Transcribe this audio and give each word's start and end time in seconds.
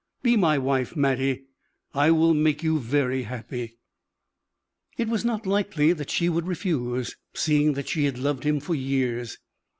Be 0.23 0.35
my 0.35 0.57
wife, 0.57 0.95
Mattie; 0.95 1.43
I 1.93 2.09
will 2.09 2.33
make 2.33 2.63
you 2.63 2.79
very 2.79 3.21
happy." 3.21 3.77
It 4.97 5.07
was 5.07 5.23
not 5.23 5.45
likely 5.45 5.93
that 5.93 6.09
she 6.09 6.27
would 6.27 6.47
refuse, 6.47 7.15
seeing 7.35 7.73
that 7.73 7.87
she 7.87 8.05
had 8.05 8.17
loved 8.17 8.43
him 8.43 8.59
for 8.61 8.73
years. 8.73 9.37